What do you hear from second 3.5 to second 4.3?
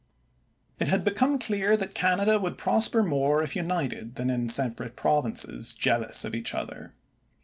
united